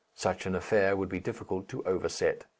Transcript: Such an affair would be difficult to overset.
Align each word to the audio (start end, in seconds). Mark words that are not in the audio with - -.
Such 0.15 0.47
an 0.47 0.55
affair 0.55 0.95
would 0.97 1.09
be 1.09 1.19
difficult 1.19 1.67
to 1.69 1.83
overset. 1.85 2.47